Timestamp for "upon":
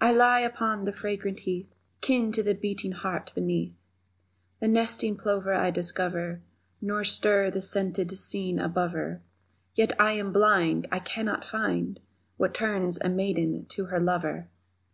0.40-0.84